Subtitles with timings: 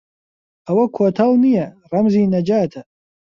[0.67, 2.81] ئەوە کۆتەڵ نییە ڕەمزی نەجاتە